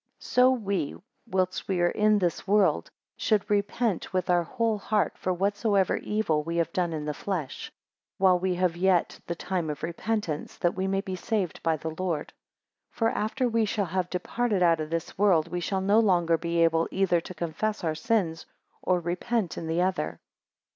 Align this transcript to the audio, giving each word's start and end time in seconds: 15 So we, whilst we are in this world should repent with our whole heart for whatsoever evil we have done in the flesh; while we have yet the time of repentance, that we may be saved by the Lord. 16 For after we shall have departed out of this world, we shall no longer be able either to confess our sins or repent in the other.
15 0.17 0.27
So 0.33 0.49
we, 0.51 0.95
whilst 1.27 1.67
we 1.67 1.79
are 1.79 1.91
in 1.91 2.17
this 2.17 2.47
world 2.47 2.89
should 3.17 3.47
repent 3.47 4.11
with 4.11 4.31
our 4.31 4.41
whole 4.41 4.79
heart 4.79 5.15
for 5.15 5.31
whatsoever 5.31 5.97
evil 5.97 6.41
we 6.41 6.57
have 6.57 6.73
done 6.73 6.91
in 6.91 7.05
the 7.05 7.13
flesh; 7.13 7.71
while 8.17 8.39
we 8.39 8.55
have 8.55 8.75
yet 8.75 9.19
the 9.27 9.35
time 9.35 9.69
of 9.69 9.83
repentance, 9.83 10.57
that 10.57 10.73
we 10.73 10.87
may 10.87 11.01
be 11.01 11.15
saved 11.15 11.61
by 11.61 11.77
the 11.77 11.89
Lord. 11.99 12.33
16 12.93 12.97
For 12.97 13.09
after 13.11 13.47
we 13.47 13.63
shall 13.65 13.85
have 13.85 14.09
departed 14.09 14.63
out 14.63 14.79
of 14.79 14.89
this 14.89 15.19
world, 15.19 15.49
we 15.49 15.59
shall 15.59 15.81
no 15.81 15.99
longer 15.99 16.35
be 16.35 16.63
able 16.63 16.87
either 16.89 17.21
to 17.21 17.35
confess 17.35 17.83
our 17.83 17.93
sins 17.93 18.47
or 18.81 18.99
repent 18.99 19.55
in 19.55 19.67
the 19.67 19.83
other. 19.83 20.19